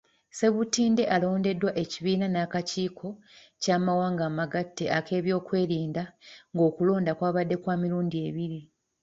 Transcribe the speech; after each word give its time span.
Ssebutinde 0.31 1.03
alondeddwa 1.15 1.71
ekibiina 1.83 2.27
n'akakiiko 2.29 3.07
ky'amawanga 3.61 4.23
amagatte 4.29 4.85
ak'ebyokwerinda, 4.97 6.03
ng'okulonda 6.53 7.11
kwabadde 7.17 7.55
kwa 7.63 7.75
mirundi 7.81 8.17
ebiri. 8.27 8.59